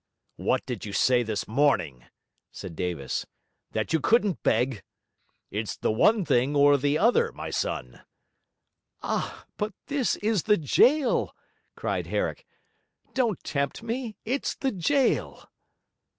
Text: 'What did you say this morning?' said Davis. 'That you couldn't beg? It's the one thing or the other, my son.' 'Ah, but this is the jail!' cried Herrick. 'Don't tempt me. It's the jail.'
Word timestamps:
'What 0.37 0.65
did 0.65 0.83
you 0.83 0.93
say 0.93 1.21
this 1.21 1.47
morning?' 1.47 2.07
said 2.51 2.75
Davis. 2.75 3.27
'That 3.69 3.93
you 3.93 3.99
couldn't 3.99 4.41
beg? 4.41 4.81
It's 5.51 5.77
the 5.77 5.91
one 5.91 6.25
thing 6.25 6.55
or 6.55 6.75
the 6.75 6.97
other, 6.97 7.31
my 7.33 7.51
son.' 7.51 8.01
'Ah, 9.03 9.45
but 9.57 9.75
this 9.85 10.15
is 10.15 10.45
the 10.49 10.57
jail!' 10.57 11.35
cried 11.75 12.07
Herrick. 12.07 12.47
'Don't 13.13 13.43
tempt 13.43 13.83
me. 13.83 14.17
It's 14.25 14.55
the 14.55 14.71
jail.' 14.71 15.47